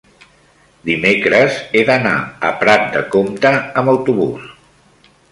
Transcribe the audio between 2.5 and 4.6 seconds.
Prat de Comte amb autobús.